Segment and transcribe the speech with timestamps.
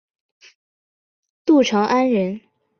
[1.45, 2.41] 陆朝安人。